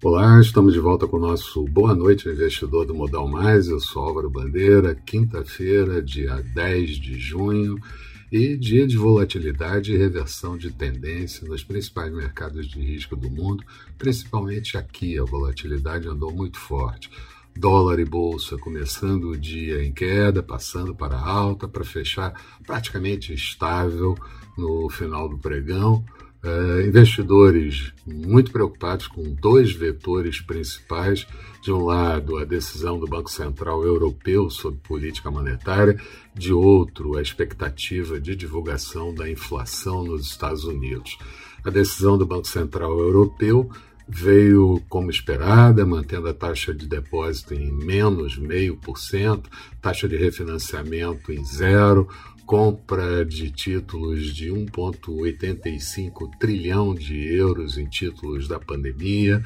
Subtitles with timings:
[0.00, 3.66] Olá, estamos de volta com o nosso Boa Noite Investidor do Modal Mais.
[3.66, 7.76] Eu sou Álvaro Bandeira, quinta-feira, dia 10 de junho,
[8.30, 13.64] e dia de volatilidade e reversão de tendência nos principais mercados de risco do mundo,
[13.98, 17.10] principalmente aqui a volatilidade andou muito forte.
[17.56, 24.14] Dólar e bolsa começando o dia em queda, passando para alta, para fechar praticamente estável
[24.56, 26.04] no final do pregão.
[26.40, 31.26] Uh, investidores muito preocupados com dois vetores principais.
[31.60, 36.00] De um lado, a decisão do Banco Central Europeu sobre política monetária,
[36.32, 41.18] de outro, a expectativa de divulgação da inflação nos Estados Unidos.
[41.64, 43.68] A decisão do Banco Central Europeu
[44.08, 49.44] veio como esperada, mantendo a taxa de depósito em menos 0,5%,
[49.82, 52.08] taxa de refinanciamento em zero,
[52.46, 59.44] compra de títulos de 1,85 trilhão de euros em títulos da pandemia.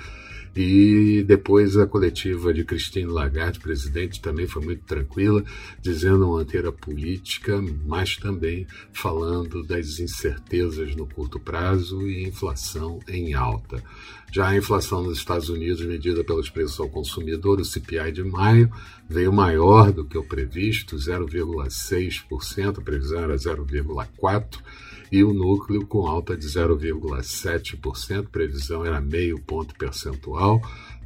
[0.54, 5.42] E depois a coletiva de Christine Lagarde, presidente, também foi muito tranquila,
[5.80, 13.32] dizendo manter a política, mas também falando das incertezas no curto prazo e inflação em
[13.32, 13.82] alta.
[14.30, 18.70] Já a inflação nos Estados Unidos, medida pelos preços ao consumidor, o CPI de maio,
[19.08, 24.58] veio maior do que o previsto, 0,6%, a previsão era 0,4%,
[25.12, 30.41] e o núcleo com alta de 0,7%, previsão era meio ponto percentual,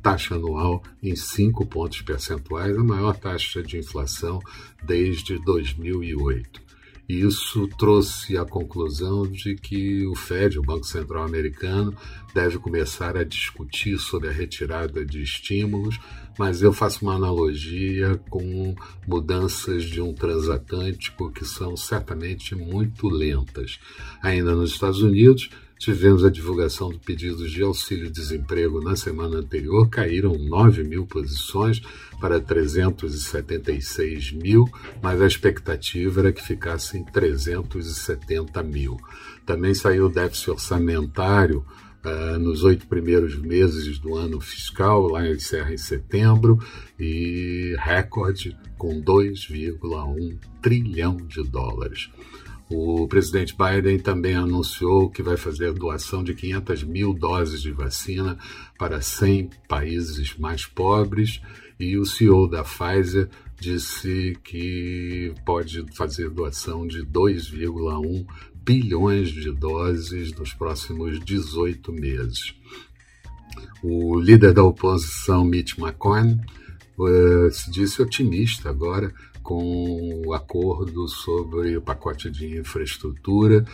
[0.03, 4.39] taxa anual em 5 pontos percentuais, a maior taxa de inflação
[4.85, 6.67] desde 2008.
[7.09, 11.95] Isso trouxe a conclusão de que o Fed, o Banco Central Americano,
[12.35, 16.01] deve começar a discutir sobre a retirada de estímulos,
[16.37, 18.75] mas eu faço uma analogia com
[19.07, 23.79] mudanças de um transatlântico que são certamente muito lentas.
[24.21, 25.49] Ainda nos Estados Unidos,
[25.79, 31.83] Tivemos a divulgação do pedido de auxílio-desemprego na semana anterior, caíram 9 mil posições
[32.19, 34.65] para 376 mil,
[35.03, 38.97] mas a expectativa era que ficassem 370 mil.
[39.45, 41.65] Também saiu o déficit orçamentário
[42.05, 46.59] uh, nos oito primeiros meses do ano fiscal, lá encerra em setembro,
[46.99, 52.09] e recorde com 2,1 trilhão de dólares.
[52.69, 58.37] O presidente Biden também anunciou que vai fazer doação de 500 mil doses de vacina
[58.77, 61.41] para 100 países mais pobres
[61.79, 63.29] e o CEO da Pfizer
[63.61, 68.27] disse que pode fazer doação de 2,1
[68.65, 72.55] bilhões de doses nos próximos 18 meses.
[73.83, 76.41] O líder da oposição, Mitch McConnell,
[76.99, 79.13] uh, se disse otimista agora
[79.43, 83.65] com o acordo sobre o pacote de infraestrutura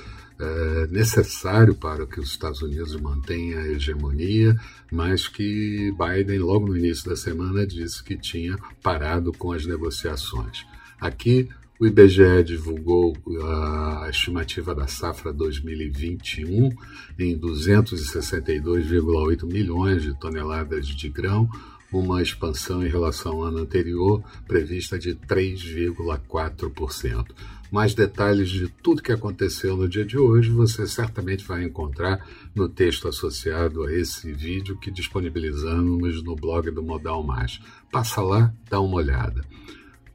[0.42, 4.58] é, necessário para que os Estados Unidos mantenham a hegemonia,
[4.90, 10.66] mas que Biden, logo no início da semana, disse que tinha parado com as negociações.
[11.00, 16.70] Aqui, o IBGE divulgou a estimativa da safra 2021
[17.18, 21.48] em 262,8 milhões de toneladas de grão,
[21.92, 27.26] uma expansão em relação ao ano anterior prevista de 3,4%.
[27.70, 32.68] Mais detalhes de tudo que aconteceu no dia de hoje você certamente vai encontrar no
[32.68, 37.58] texto associado a esse vídeo que disponibilizamos no blog do Modal Mais.
[37.90, 39.42] Passa lá, dá uma olhada.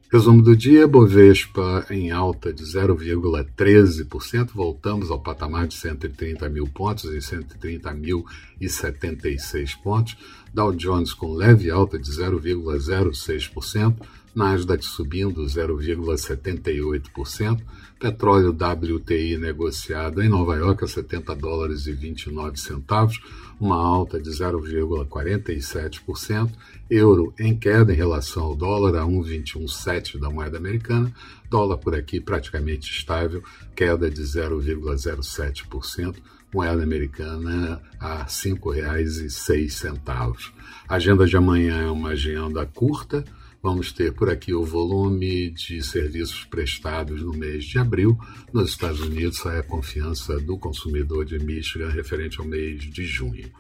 [0.09, 7.13] Resumo do dia: Bovespa em alta de 0,13%, voltamos ao patamar de 130 mil pontos,
[7.13, 10.16] em 130.076 pontos.
[10.53, 13.97] Dow Jones com leve alta de 0,06%,
[14.36, 17.62] Nasdaq subindo 0,78%,
[18.00, 23.20] petróleo WTI negociado em Nova York a 70 dólares e 29 centavos,
[23.60, 26.52] uma alta de 0,47%,
[26.90, 31.12] euro em queda em relação ao dólar a 1,217 da moeda americana,
[31.50, 33.41] dólar por aqui praticamente estável,
[33.76, 36.18] queda de 0,07%,
[36.53, 40.52] moeda americana a R$ 5,06.
[40.88, 43.26] A agenda de amanhã é uma agenda curta,
[43.67, 48.17] Vamos ter por aqui o volume de serviços prestados no mês de abril.
[48.53, 53.52] Nos Estados Unidos, a confiança do consumidor de Michigan referente ao mês de junho.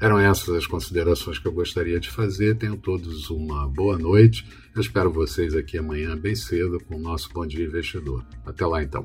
[0.00, 2.56] Eram essas as considerações que eu gostaria de fazer.
[2.56, 4.46] Tenham todos uma boa noite.
[4.72, 8.24] Eu espero vocês aqui amanhã bem cedo com o nosso Bom Dia Investidor.
[8.46, 9.04] Até lá então.